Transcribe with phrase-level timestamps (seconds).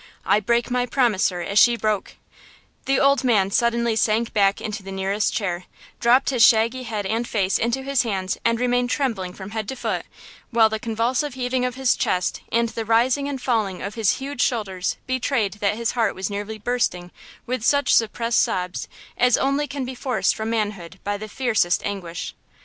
[0.25, 2.15] I break my promise, sir, as she broke–"
[2.85, 5.65] The old man suddenly sank back into the nearest chair,
[5.99, 9.75] dropped his shaggy head and face into his hands and remained trembling from head to
[9.75, 10.07] foot,
[10.49, 14.41] while the convulsive heaving of his chest and the rising and falling of his huge
[14.41, 17.11] shoulders betrayed that his heart was nearly bursting
[17.45, 18.87] with such suppressed sobs
[19.19, 22.33] as only can be forced from manhood by the fiercest anguish.